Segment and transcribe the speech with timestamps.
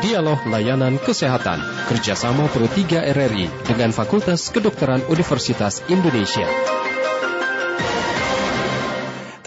[0.00, 6.48] Dialog Layanan Kesehatan kerjasama Pro 3 RRI dengan Fakultas Kedokteran Universitas Indonesia.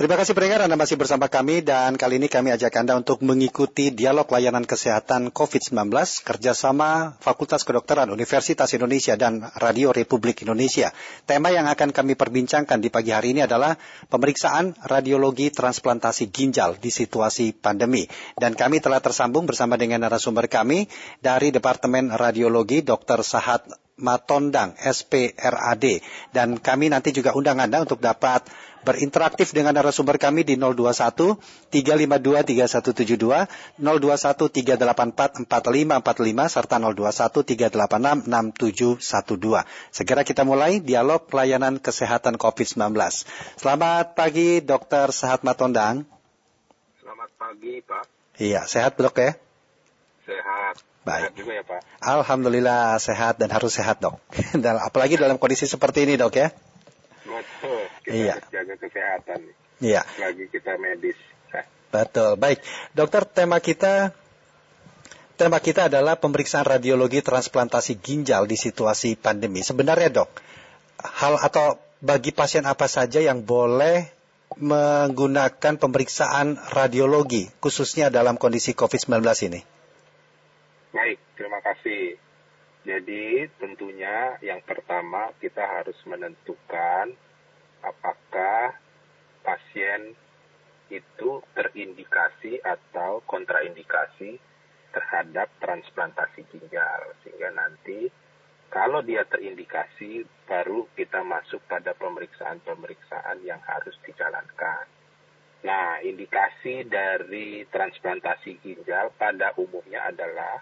[0.04, 3.88] Terima kasih pendengar Anda masih bersama kami dan kali ini kami ajak Anda untuk mengikuti
[3.88, 5.96] dialog layanan kesehatan COVID-19
[6.28, 10.92] kerjasama Fakultas Kedokteran Universitas Indonesia dan Radio Republik Indonesia.
[11.24, 13.80] Tema yang akan kami perbincangkan di pagi hari ini adalah
[14.12, 18.04] pemeriksaan radiologi transplantasi ginjal di situasi pandemi.
[18.36, 20.84] Dan kami telah tersambung bersama dengan narasumber kami
[21.24, 23.24] dari Departemen Radiologi Dr.
[23.24, 25.86] Sahat Matondang SPRAD
[26.34, 28.42] dan kami nanti juga undang Anda untuk dapat
[28.84, 31.40] berinteraktif dengan narasumber kami di 021
[31.72, 39.64] 352 3172, 021 384 4545 serta 021 386 6712.
[39.90, 42.94] Segera kita mulai dialog pelayanan kesehatan COVID-19.
[43.58, 45.16] Selamat pagi Dr.
[45.16, 46.04] Sehat Matondang.
[47.00, 48.04] Selamat pagi Pak.
[48.38, 49.38] Iya, sehat dok ya?
[50.28, 50.76] Sehat.
[51.04, 51.32] Baik.
[51.32, 51.80] Sehat juga ya Pak.
[52.00, 54.20] Alhamdulillah sehat dan harus sehat dok.
[54.64, 56.50] Dan apalagi dalam kondisi seperti ini dok ya.
[57.24, 57.83] Betul.
[58.04, 58.34] Kita Iya.
[58.36, 59.40] harus jaga kesehatan.
[59.80, 61.18] Iya, Lagi kita medis.
[61.52, 62.36] Nah, betul.
[62.36, 62.60] Baik,
[62.96, 64.12] dokter tema kita
[65.40, 69.66] tema kita adalah pemeriksaan radiologi transplantasi ginjal di situasi pandemi.
[69.66, 70.30] Sebenarnya dok,
[71.02, 74.08] hal atau bagi pasien apa saja yang boleh
[74.60, 79.62] menggunakan pemeriksaan radiologi khususnya dalam kondisi COVID-19 ini?
[80.94, 82.22] Baik, terima kasih.
[82.84, 87.16] Jadi tentunya yang pertama kita harus menentukan
[87.84, 88.80] apakah
[89.44, 90.16] pasien
[90.88, 94.40] itu terindikasi atau kontraindikasi
[94.94, 97.02] terhadap transplantasi ginjal.
[97.26, 98.08] Sehingga nanti
[98.70, 104.86] kalau dia terindikasi baru kita masuk pada pemeriksaan-pemeriksaan yang harus dijalankan.
[105.64, 110.60] Nah, indikasi dari transplantasi ginjal pada umumnya adalah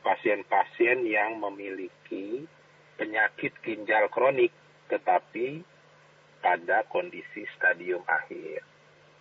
[0.00, 2.48] pasien-pasien yang memiliki
[2.96, 4.50] penyakit ginjal kronik
[4.88, 5.60] tetapi
[6.38, 8.62] pada kondisi stadium akhir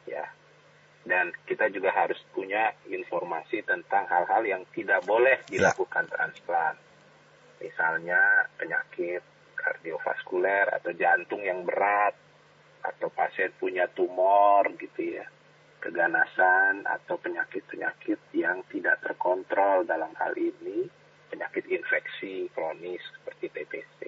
[0.06, 0.26] ya.
[1.08, 6.76] Dan kita juga harus punya informasi tentang hal-hal yang tidak boleh dilakukan transplant.
[7.64, 9.24] Misalnya penyakit
[9.56, 12.12] kardiovaskuler atau jantung yang berat
[12.84, 15.26] atau pasien punya tumor gitu ya
[15.88, 20.90] keganasan atau penyakit-penyakit yang tidak terkontrol dalam hal ini
[21.30, 24.00] penyakit infeksi kronis seperti TBC.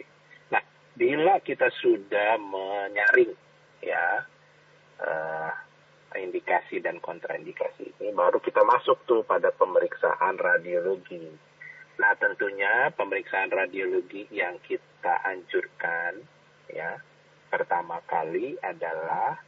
[0.99, 3.31] Bila kita sudah menyaring
[3.79, 4.27] ya
[4.99, 5.51] eh,
[6.19, 11.23] indikasi dan kontraindikasi ini, baru kita masuk tuh pada pemeriksaan radiologi.
[11.99, 16.19] Nah, tentunya pemeriksaan radiologi yang kita anjurkan
[16.67, 16.99] ya
[17.49, 19.39] pertama kali adalah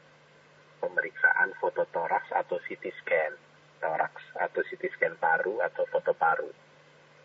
[0.81, 3.33] pemeriksaan fototoraks atau CT scan
[3.81, 6.49] toraks atau CT scan paru atau foto paru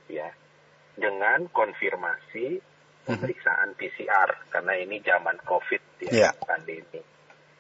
[0.09, 0.29] ya
[0.97, 2.61] dengan konfirmasi
[3.07, 6.31] pemeriksaan PCR karena ini zaman COVID ya Ya.
[6.43, 7.01] pandemi.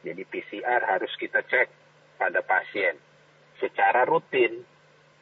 [0.03, 1.69] Jadi PCR harus kita cek
[2.19, 2.99] pada pasien
[3.59, 4.63] secara rutin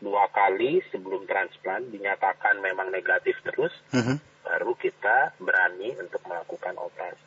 [0.01, 4.21] dua kali sebelum transplant dinyatakan memang negatif terus Mhm.
[4.45, 7.25] baru kita berani untuk melakukan operasi.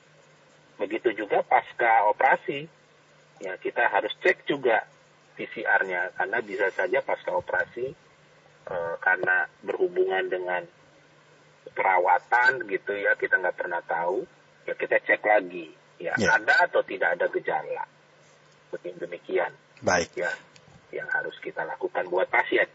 [0.77, 2.69] Begitu juga pasca operasi,
[3.41, 4.85] ya kita harus cek juga
[5.37, 7.93] PCR-nya karena bisa saja pasca operasi
[8.67, 10.61] eh, karena berhubungan dengan
[11.73, 14.23] perawatan gitu ya kita nggak pernah tahu
[14.67, 16.37] ya kita cek lagi ya Ya.
[16.37, 17.83] ada atau tidak ada gejala
[19.01, 19.49] demikian
[19.81, 20.13] Baik.
[20.13, 20.29] ya
[20.91, 22.67] yang harus kita lakukan buat pasien.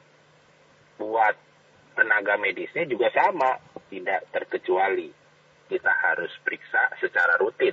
[1.01, 1.37] Buat
[1.97, 3.57] tenaga medisnya juga sama,
[3.89, 5.09] tidak terkecuali.
[5.69, 7.73] Kita harus periksa secara rutin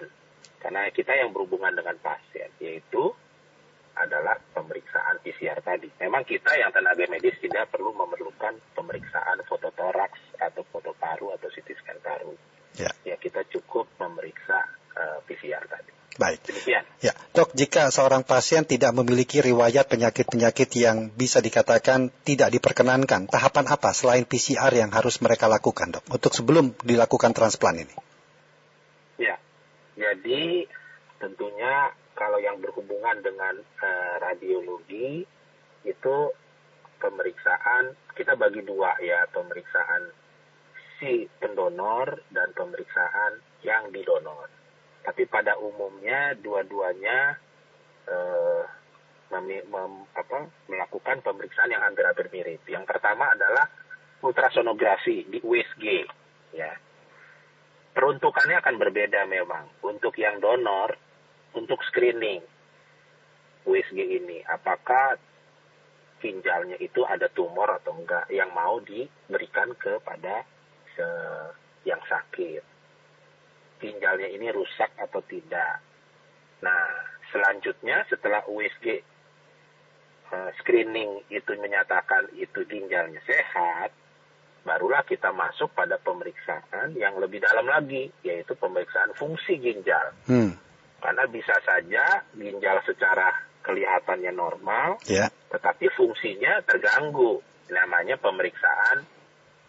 [0.63, 3.11] karena kita yang berhubungan dengan pasien yaitu
[3.99, 5.91] adalah pemeriksaan PCR tadi.
[5.99, 11.67] Memang kita yang tenaga medis tidak perlu memerlukan pemeriksaan fototoraks atau foto paru atau CT
[11.83, 12.33] scan paru.
[12.79, 12.91] Ya.
[13.03, 14.63] Ya kita cukup memeriksa
[14.95, 15.91] eh, PCR tadi.
[16.19, 16.43] Baik.
[16.51, 16.83] Demikian.
[16.99, 23.65] Ya, dok, jika seorang pasien tidak memiliki riwayat penyakit-penyakit yang bisa dikatakan tidak diperkenankan, tahapan
[23.71, 27.95] apa selain PCR yang harus mereka lakukan, dok, untuk sebelum dilakukan transplant ini?
[29.15, 29.39] Ya,
[29.95, 30.67] jadi
[31.23, 35.23] tentunya kalau yang berhubungan dengan eh, radiologi
[35.87, 36.17] itu
[36.99, 40.11] pemeriksaan kita bagi dua ya pemeriksaan
[40.99, 44.51] si pendonor dan pemeriksaan yang didonor.
[45.07, 47.39] Tapi pada umumnya dua-duanya
[50.19, 52.61] apa, melakukan pemeriksaan yang hampir-hampir mirip.
[52.67, 53.65] Yang pertama adalah
[54.19, 56.03] ultrasonografi di USG
[56.51, 56.75] ya
[57.99, 59.67] peruntukannya akan berbeda memang.
[59.83, 60.95] Untuk yang donor,
[61.53, 62.41] untuk screening
[63.65, 65.17] USG ini, apakah
[66.19, 70.43] ginjalnya itu ada tumor atau enggak yang mau diberikan kepada
[71.87, 72.63] yang sakit.
[73.79, 75.79] Ginjalnya ini rusak atau tidak.
[76.59, 76.83] Nah,
[77.31, 78.99] selanjutnya setelah USG
[80.35, 83.95] uh, screening itu menyatakan itu ginjalnya sehat,
[84.67, 90.11] barulah kita masuk pada pemeriksaan yang lebih dalam lagi, yaitu pemeriksaan fungsi ginjal.
[90.27, 90.59] Hmm.
[90.99, 93.31] Karena bisa saja ginjal secara
[93.63, 95.31] kelihatannya normal, yeah.
[95.51, 97.43] tetapi fungsinya terganggu.
[97.69, 99.05] Namanya pemeriksaan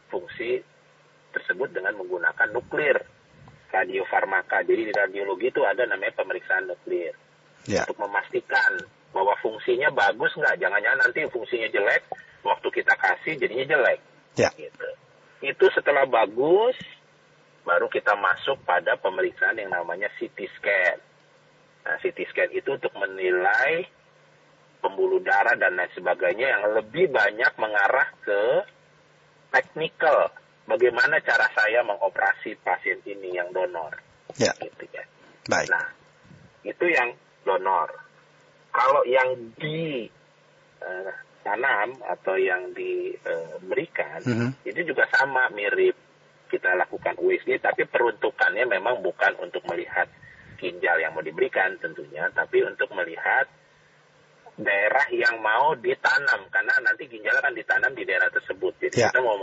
[0.08, 0.64] fungsi
[1.36, 2.96] tersebut dengan menggunakan nuklir
[3.68, 4.64] radiofarmaka.
[4.64, 7.12] Jadi di radiologi itu ada namanya pemeriksaan nuklir
[7.68, 7.84] yeah.
[7.84, 8.80] untuk memastikan
[9.12, 10.58] bahwa fungsinya bagus nggak.
[10.58, 12.02] Jangan-jangan nanti fungsinya jelek,
[12.42, 14.00] waktu kita kasih jadinya jelek.
[14.38, 14.50] Ya.
[14.54, 14.88] Gitu.
[15.44, 16.76] Itu setelah bagus,
[17.64, 21.09] baru kita masuk pada pemeriksaan yang namanya CT scan.
[21.80, 23.88] Nah, CT scan itu untuk menilai
[24.80, 28.42] pembuluh darah dan lain sebagainya yang lebih banyak mengarah ke
[29.52, 30.32] teknikal.
[30.68, 33.96] Bagaimana cara saya mengoperasi pasien ini yang donor.
[34.38, 34.54] Ya.
[34.60, 35.04] Gitu ya.
[35.50, 35.68] Baik.
[35.72, 35.86] Nah,
[36.62, 37.10] itu yang
[37.42, 37.90] donor.
[38.70, 40.06] Kalau yang di
[40.78, 41.10] uh,
[41.42, 44.50] tanam atau yang diberikan mm -hmm.
[44.68, 45.96] itu juga sama mirip
[46.52, 50.10] kita lakukan USG tapi peruntukannya memang bukan untuk melihat
[50.60, 53.48] ginjal yang mau diberikan tentunya tapi untuk melihat
[54.60, 58.76] daerah yang mau ditanam karena nanti ginjal akan ditanam di daerah tersebut.
[58.76, 59.08] Jadi yeah.
[59.08, 59.40] kita mau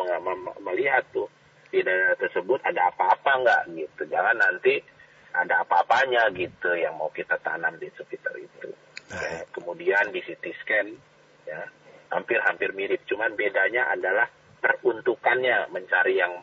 [0.62, 1.26] melihat tuh
[1.74, 4.02] di daerah tersebut ada apa-apa nggak gitu.
[4.14, 4.78] Jangan nanti
[5.34, 8.70] ada apa-apanya gitu yang mau kita tanam di sekitar itu.
[9.08, 10.88] Ya, kemudian di CT scan
[11.48, 11.64] ya
[12.12, 14.28] hampir-hampir mirip, cuman bedanya adalah
[14.60, 16.34] peruntukannya mencari yang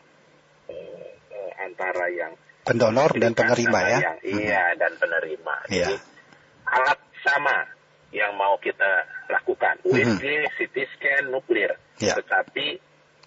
[0.69, 2.33] eh, eh antara yang
[2.65, 3.99] pendonor dan penerima ya.
[4.01, 4.39] Yang, hmm.
[4.41, 5.55] Iya dan penerima.
[5.69, 5.87] Iya.
[5.87, 5.95] Jadi
[6.65, 7.57] alat sama
[8.09, 10.51] yang mau kita lakukan, USG, hmm.
[10.57, 12.15] CT scan, nuklir, ya.
[12.17, 12.79] tetapi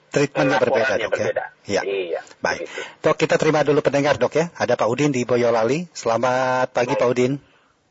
[0.08, 1.08] treatmentnya berbeda, dok, ya?
[1.12, 1.44] berbeda.
[1.68, 1.82] Ya.
[1.84, 2.20] Iya.
[2.42, 2.66] Baik.
[2.66, 2.80] Begitu.
[3.04, 4.50] Dok, kita terima dulu pendengar dok ya.
[4.56, 5.86] Ada Pak Udin di Boyolali.
[5.94, 7.02] Selamat pagi Baik.
[7.04, 7.32] Pak Udin.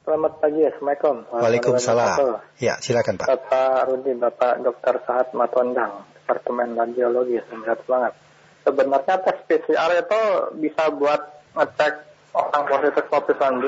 [0.07, 1.15] Selamat pagi, Assalamualaikum.
[1.35, 2.17] Waalaikumsalam.
[2.63, 3.27] Ya, silakan Pak.
[3.27, 5.03] Bapak Rudi, Bapak Dr.
[5.03, 8.15] Sahat Matondang, Departemen Radiologi, sehat banget.
[8.63, 10.21] Sebenarnya tes PCR itu
[10.63, 11.93] bisa buat ngecek
[12.33, 13.63] orang positif COVID-19,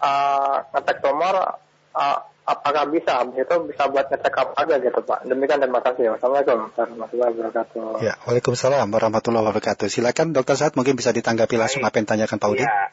[0.00, 1.36] uh, ngecek tumor,
[1.96, 3.22] uh, apakah bisa?
[3.32, 5.26] Itu bisa buat ngecek apa aja gitu Pak.
[5.26, 6.14] Demikian terima kasih.
[6.16, 7.84] Wassalamualaikum warahmatullahi wabarakatuh.
[8.02, 9.86] Ya, Waalaikumsalam warahmatullahi wabarakatuh.
[9.86, 10.56] Silakan Dr.
[10.58, 12.66] Sahat mungkin bisa ditanggapi langsung apa yang tanyakan Pak Udin.
[12.66, 12.90] Ya.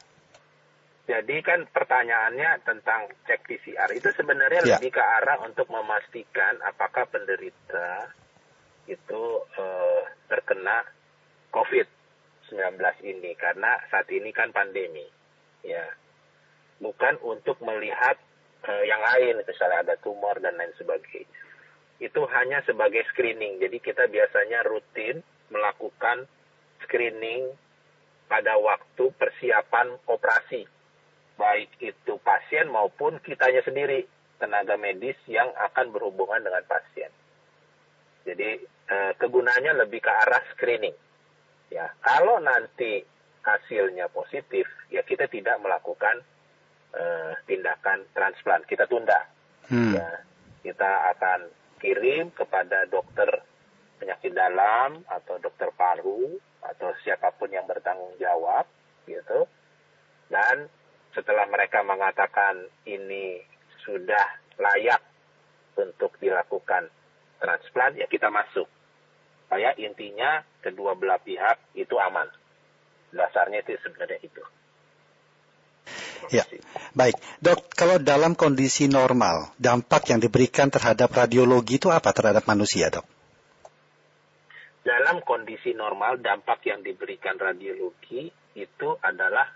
[1.08, 4.76] Jadi kan pertanyaannya tentang cek PCR itu sebenarnya ya.
[4.76, 8.12] lebih ke arah untuk memastikan apakah penderita
[8.84, 9.22] itu
[9.56, 10.84] uh, terkena
[12.48, 15.04] COVID-19 ini karena saat ini kan pandemi
[15.60, 15.84] ya
[16.80, 18.16] bukan untuk melihat
[18.64, 21.28] uh, yang lain misalnya ada tumor dan lain sebagainya
[21.98, 26.24] itu hanya sebagai screening jadi kita biasanya rutin melakukan
[26.86, 27.52] screening
[28.30, 30.68] pada waktu persiapan operasi
[31.38, 34.04] baik itu pasien maupun kitanya sendiri,
[34.42, 37.14] tenaga medis yang akan berhubungan dengan pasien.
[38.26, 40.92] Jadi eh, kegunaannya lebih ke arah screening.
[41.68, 43.04] Ya, kalau nanti
[43.44, 46.24] hasilnya positif, ya kita tidak melakukan
[46.96, 49.28] eh, tindakan transplant, kita tunda.
[49.68, 49.92] Hmm.
[49.96, 50.08] Ya,
[50.64, 51.40] kita akan
[51.78, 53.28] kirim kepada dokter
[53.98, 58.66] penyakit dalam atau dokter paru atau siapa pun yang bertanggung jawab
[59.06, 59.46] gitu
[60.28, 60.68] dan
[61.16, 63.40] setelah mereka mengatakan ini
[63.82, 65.00] sudah layak
[65.78, 66.92] untuk dilakukan
[67.40, 68.68] transplant, ya kita masuk.
[69.48, 72.28] Supaya intinya kedua belah pihak itu aman.
[73.16, 74.44] Dasarnya itu sebenarnya itu.
[76.28, 76.44] Ya,
[76.92, 77.16] baik.
[77.40, 83.08] Dok, kalau dalam kondisi normal, dampak yang diberikan terhadap radiologi itu apa terhadap manusia, dok?
[84.84, 89.48] Dalam kondisi normal, dampak yang diberikan radiologi itu adalah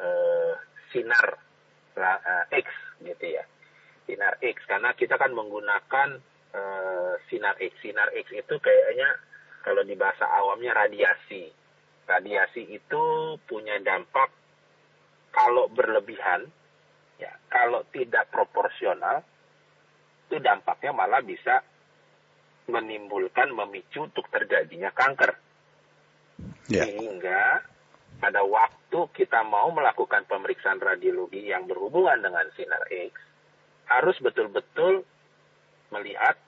[0.00, 0.56] uh,
[0.88, 1.36] sinar
[2.00, 2.66] uh, X
[3.04, 3.44] gitu ya
[4.04, 6.20] sinar X karena kita kan menggunakan
[6.54, 7.72] uh, sinar X.
[7.82, 9.08] Sinar X itu kayaknya
[9.66, 11.50] kalau di bahasa awamnya radiasi.
[12.04, 13.02] Radiasi itu
[13.48, 14.28] punya dampak
[15.34, 16.46] kalau berlebihan
[17.18, 19.24] ya kalau tidak proporsional
[20.28, 21.64] itu dampaknya malah bisa
[22.68, 25.36] menimbulkan memicu untuk terjadinya kanker.
[26.64, 26.88] Yeah.
[26.88, 27.60] sehingga
[28.18, 33.12] pada waktu kita mau melakukan pemeriksaan radiologi yang berhubungan dengan sinar X,
[33.84, 35.04] harus betul-betul
[35.92, 36.40] melihat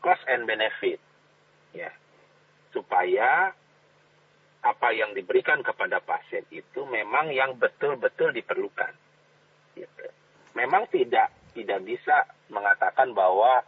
[0.00, 0.98] cost and benefit,
[1.76, 1.92] ya,
[2.72, 3.52] supaya
[4.60, 8.92] apa yang diberikan kepada pasien itu memang yang betul-betul diperlukan.
[9.72, 10.04] Gitu.
[10.52, 13.64] Memang tidak tidak bisa mengatakan bahwa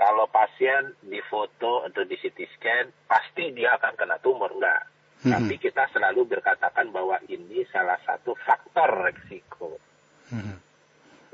[0.00, 4.88] kalau pasien difoto atau di CT scan pasti dia akan kena tumor enggak.
[5.20, 5.32] Mhm.
[5.36, 9.76] Tapi kita selalu berkatakan bahwa ini salah satu faktor resiko
[10.32, 10.56] Mhm.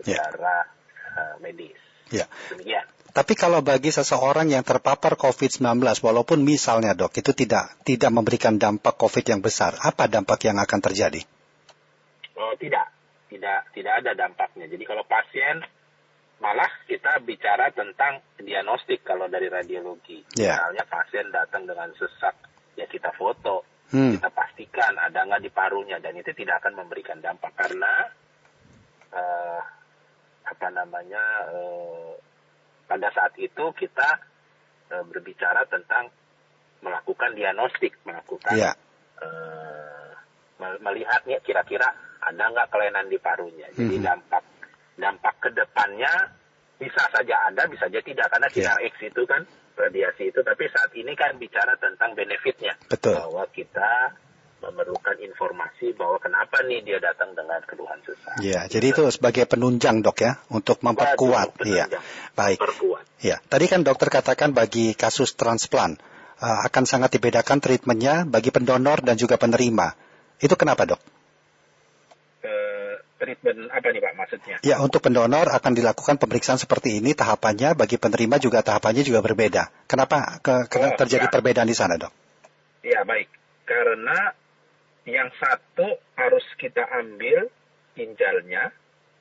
[0.03, 0.19] Ya.
[0.19, 0.67] secara
[1.15, 1.79] uh, medis.
[2.11, 2.27] Ya.
[2.51, 2.85] Demikian.
[3.17, 8.93] Tapi kalau bagi seseorang yang terpapar COVID-19, walaupun misalnya dok, itu tidak tidak memberikan dampak
[9.01, 11.25] COVID yang besar, apa dampak yang akan terjadi?
[12.37, 12.93] Oh tidak,
[13.33, 14.69] tidak tidak ada dampaknya.
[14.69, 15.65] Jadi kalau pasien
[16.45, 20.21] malah kita bicara tentang diagnostik kalau dari radiologi.
[20.37, 20.61] Ya.
[20.61, 22.37] Misalnya pasien datang dengan sesak,
[22.77, 24.19] ya kita foto, Hmm.
[24.19, 28.11] kita pastikan ada nggak di parunya dan itu tidak akan memberikan dampak karena
[29.15, 29.61] eh,
[30.43, 31.23] apa namanya
[31.55, 32.13] eh,
[32.87, 34.09] pada saat itu kita
[34.87, 36.07] eh, berbicara tentang
[36.79, 38.73] melakukan diagnostik, melakukan Ya.
[39.19, 40.11] eh,
[40.63, 41.91] mel- melihatnya kira-kira
[42.23, 43.67] ada nggak kelainan di parunya.
[43.75, 44.05] Jadi Mhm.
[44.07, 44.45] dampak
[44.97, 46.31] dampak ke depannya
[46.79, 48.55] bisa saja ada, bisa saja tidak karena Ya.
[48.73, 49.43] sinar X itu kan
[49.77, 50.41] radiasi itu.
[50.41, 53.17] Tapi saat ini kan bicara tentang benefitnya Betul.
[53.19, 54.15] bahwa kita
[54.71, 58.37] memerlukan informasi bahwa kenapa nih dia datang dengan keluhan sesak.
[58.43, 61.63] Ya, jadi itu sebagai penunjang dok ya, untuk memperkuat.
[61.63, 61.87] Iya,
[62.35, 62.59] baik.
[62.59, 63.05] Perkuat.
[63.23, 65.97] Ya, tadi kan dokter katakan bagi kasus transplant
[66.43, 69.95] uh, akan sangat dibedakan treatmentnya bagi pendonor dan juga penerima.
[70.43, 71.01] Itu kenapa dok?
[73.17, 74.57] Treatment apa nih Pak maksudnya?
[74.61, 79.73] Ya, untuk pendonor akan dilakukan pemeriksaan seperti ini tahapannya, bagi penerima juga tahapannya juga berbeda.
[79.89, 81.33] Kenapa ke, ke- Oh, terjadi ya.
[81.33, 82.13] perbedaan di sana dok?
[82.85, 83.33] Ya baik,
[83.65, 84.37] karena
[85.07, 87.47] yang satu harus kita ambil
[87.95, 88.75] ginjalnya,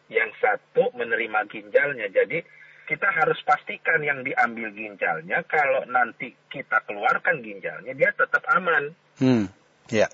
[0.10, 2.10] yang satu menerima ginjalnya.
[2.10, 2.42] Jadi
[2.89, 8.94] kita harus pastikan yang diambil ginjalnya, kalau nanti kita keluarkan ginjalnya, dia tetap aman.
[9.22, 9.46] Hmm,
[9.89, 10.10] ya,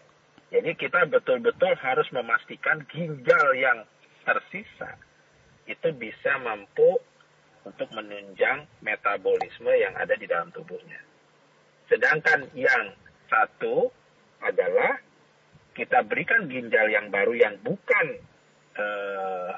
[0.51, 3.87] Jadi kita betul-betul harus memastikan ginjal yang
[4.27, 4.99] tersisa
[5.65, 6.99] itu bisa mampu
[7.63, 10.99] untuk menunjang metabolisme yang ada di dalam tubuhnya.
[11.87, 12.91] Sedangkan yang
[13.31, 13.87] satu
[14.41, 14.99] adalah
[15.71, 18.07] kita berikan ginjal yang baru yang bukan
[18.71, 19.51] eh,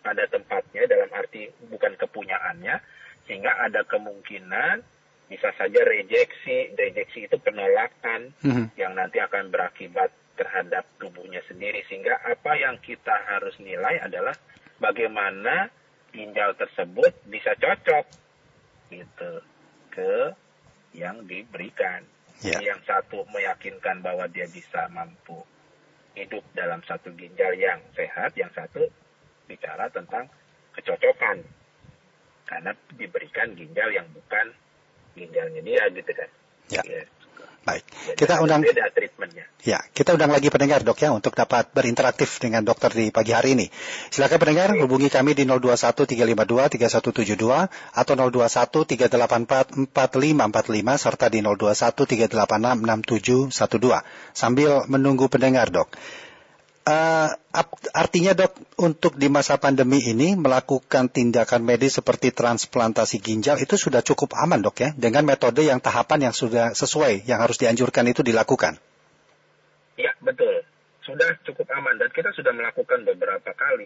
[0.00, 2.78] pada tempatnya dalam arti bukan kepunyaannya
[3.26, 4.80] sehingga ada kemungkinan
[5.30, 8.74] bisa saja rejeksi, rejeksi itu penolakan Mhm.
[8.74, 14.34] yang nanti akan berakibat terhadap tubuhnya sendiri sehingga apa yang kita harus nilai adalah
[14.82, 15.70] bagaimana
[16.10, 18.06] ginjal tersebut bisa cocok
[18.90, 19.32] gitu
[19.94, 20.34] ke
[20.96, 22.02] yang diberikan.
[22.40, 25.36] Jadi yang satu meyakinkan bahwa dia bisa mampu
[26.16, 28.88] hidup dalam satu ginjal yang sehat, yang satu
[29.44, 30.24] bicara tentang
[30.72, 31.44] kecocokan
[32.48, 34.56] karena diberikan ginjal yang bukan
[35.14, 36.30] ginjalnya dia gitu kan.
[36.72, 36.82] Ya.
[36.86, 37.02] Ya.
[37.64, 37.84] Baik.
[38.16, 39.44] Kita undang beda treatmentnya.
[39.60, 43.52] Ya, kita undang lagi pendengar dok ya untuk dapat berinteraktif dengan dokter di pagi hari
[43.52, 43.68] ini.
[44.08, 45.76] Silakan pendengar hubungi kami di 021
[46.08, 55.92] 352 3172 atau 021 384 4545 serta di 021 386 6712 sambil menunggu pendengar dok.
[56.88, 63.76] Ap- artinya dok untuk di masa pandemi ini melakukan tindakan medis seperti transplantasi ginjal itu
[63.76, 68.08] sudah cukup aman dok ya dengan metode yang tahapan yang sudah sesuai yang harus dianjurkan
[68.08, 68.80] itu dilakukan.
[70.00, 70.64] Ya, betul.
[71.04, 73.84] Sudah cukup aman dan kita sudah melakukan beberapa kali.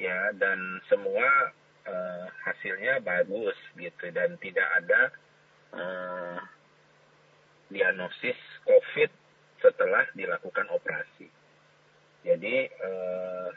[0.00, 1.52] Ya, dan semua
[1.84, 5.00] eh, hasilnya bagus gitu dan tidak ada
[5.76, 6.38] eh,
[7.68, 9.10] diagnosis COVID
[9.60, 11.43] setelah dilakukan operasi.
[12.24, 13.48] Jadi eh,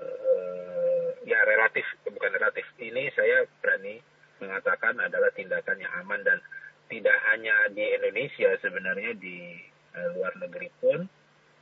[0.00, 2.64] eh, ya relatif bukan relatif.
[2.80, 4.00] Ini saya berani
[4.40, 6.40] mengatakan adalah tindakan yang aman dan
[6.86, 9.58] tidak hanya di Indonesia sebenarnya di
[9.96, 11.04] eh, luar negeri pun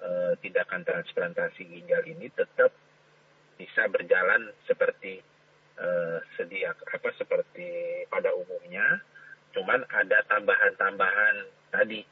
[0.02, 2.71] eh, tindakan transplantasi ginjal ini tetap
[3.54, 5.23] bisa berjalan seperti
[5.81, 9.00] eh, sedia apa seperti pada umumnya
[9.54, 11.37] cuman ada tambahan-tambahan
[11.71, 12.02] tadi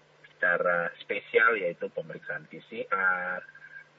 [0.43, 3.39] secara spesial yaitu pemeriksaan PCR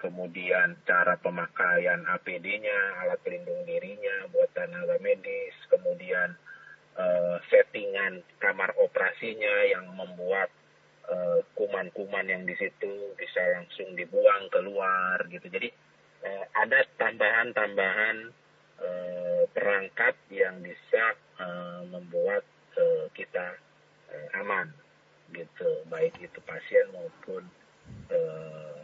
[0.04, 6.36] kemudian cara pemakaian APD-nya alat pelindung dirinya buat tenaga medis kemudian
[7.00, 10.52] eh, settingan kamar operasinya yang membuat
[11.08, 15.48] eh, kuman-kuman yang di situ bisa langsung dibuang keluar gitu.
[15.48, 15.72] Jadi
[16.28, 18.18] eh, ada tambahan-tambahan
[18.84, 22.44] eh, perangkat yang bisa eh, membuat
[22.76, 23.56] eh, kita
[24.12, 24.83] eh, aman
[25.34, 27.44] gitu, baik itu pasien maupun
[28.14, 28.78] eh,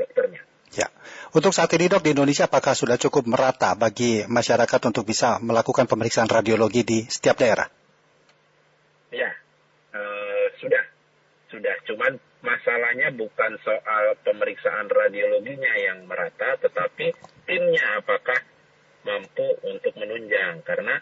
[0.00, 0.42] dokternya.
[0.74, 0.90] Ya.
[1.30, 5.86] Untuk saat ini dok di Indonesia apakah sudah cukup merata bagi masyarakat untuk bisa melakukan
[5.86, 7.70] pemeriksaan radiologi di setiap daerah?
[9.14, 9.30] Ya,
[9.94, 10.84] eh, sudah,
[11.54, 11.74] sudah.
[11.86, 17.14] Cuman masalahnya bukan soal pemeriksaan radiologinya yang merata, tetapi
[17.46, 18.42] timnya apakah
[19.06, 20.66] mampu untuk menunjang.
[20.66, 20.98] Karena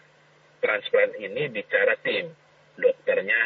[0.61, 2.42] transplant ini bicara tim.
[2.77, 3.39] Dokternya,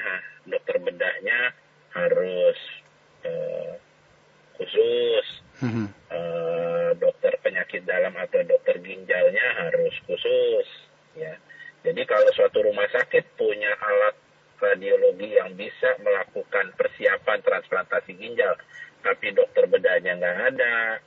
[0.48, 1.51] dokter bedahnya
[1.93, 2.60] harus
[3.27, 3.74] uh,
[4.57, 5.27] khusus.
[5.57, 5.88] Mm-hmm.
[6.13, 10.67] Uh, dokter penyakit dalam atau dokter ginjalnya harus khusus.
[11.17, 11.34] Ya.
[11.81, 14.15] Jadi kalau suatu rumah sakit punya alat
[14.57, 18.57] radiologi yang bisa melakukan persiapan transplantasi ginjal,
[19.05, 20.98] tapi dokter bedahnya nggak ada,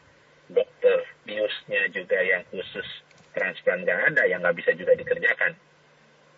[0.51, 2.87] dokter biusnya juga yang khusus
[3.35, 5.55] transplant nggak ada, yang nggak bisa juga dikerjakan.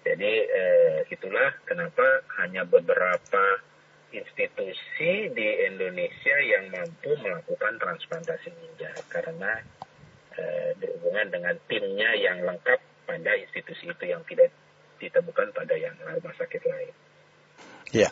[0.02, 3.62] Jadi eh, itulah kenapa hanya beberapa
[4.12, 9.62] institusi di Indonesia yang mampu melakukan transplantasi ginjal karena
[10.36, 14.50] eh, berhubungan dengan timnya yang lengkap pada institusi itu yang tidak
[14.98, 16.94] ditemukan pada yang rumah sakit lain.
[17.92, 18.08] Ya,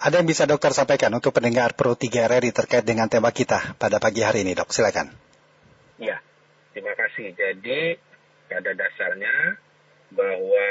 [0.00, 4.00] ada yang bisa dokter sampaikan untuk pendengar Pro 3 RRI terkait dengan tema kita pada
[4.00, 4.70] pagi hari ini, dok?
[4.70, 5.10] Silakan.
[5.98, 6.22] Ya,
[6.72, 7.34] terima kasih.
[7.34, 7.98] Jadi
[8.48, 9.58] pada dasarnya
[10.14, 10.66] bahwa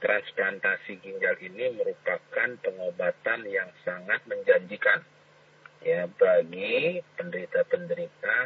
[0.00, 5.04] transplantasi ginjal ini merupakan pengobatan yang sangat menjanjikan
[5.80, 8.36] ya bagi penderita-penderita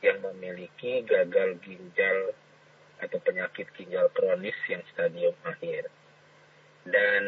[0.00, 2.32] yang memiliki gagal ginjal
[3.00, 5.88] atau penyakit ginjal kronis yang stadium akhir.
[6.84, 7.24] Dan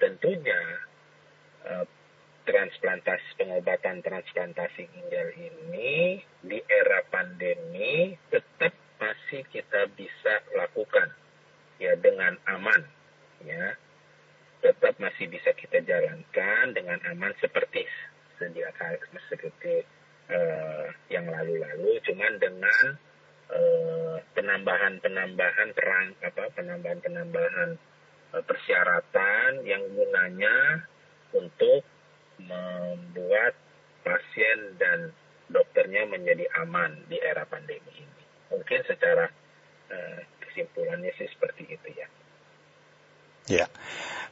[0.00, 0.60] tentunya
[1.68, 1.84] uh,
[2.44, 11.08] transplantasi pengobatan transplantasi ginjal ini di era pandemi tetap masih kita bisa lakukan
[11.80, 12.84] ya dengan aman
[13.48, 13.76] ya
[14.60, 17.88] tetap masih bisa kita jalankan dengan aman seperti
[18.36, 19.84] sedia kali seperti
[20.28, 22.84] uh, yang lalu-lalu cuman dengan
[23.48, 27.70] uh, penambahan-penambahan perang apa penambahan-penambahan
[28.36, 30.84] uh, persyaratan yang gunanya
[31.34, 31.84] untuk
[32.40, 33.54] membuat
[34.02, 35.14] pasien dan
[35.48, 38.22] dokternya menjadi aman di era pandemi ini.
[38.50, 39.26] Mungkin secara
[39.90, 42.08] uh, kesimpulannya sih seperti itu ya.
[43.44, 43.68] Ya,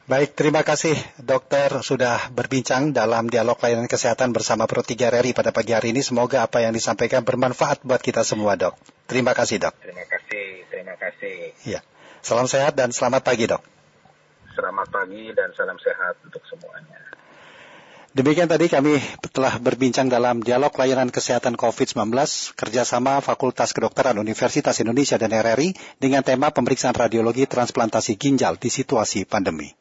[0.09, 5.53] baik terima kasih dokter sudah berbincang dalam dialog layanan kesehatan bersama Pro 3 RRI pada
[5.53, 6.01] pagi hari ini.
[6.01, 8.73] Semoga apa yang disampaikan bermanfaat buat kita semua dok.
[9.05, 9.77] Terima kasih dok.
[9.85, 11.53] Terima kasih, terima kasih.
[11.61, 11.85] Ya,
[12.25, 13.61] salam sehat dan selamat pagi dok.
[14.57, 17.02] Selamat pagi dan salam sehat untuk semuanya.
[18.13, 19.01] Demikian tadi kami
[19.33, 22.13] telah berbincang dalam dialog layanan kesehatan COVID-19
[22.53, 29.25] kerjasama Fakultas Kedokteran Universitas Indonesia dan RRI dengan tema pemeriksaan radiologi transplantasi ginjal di situasi
[29.25, 29.73] pandemi.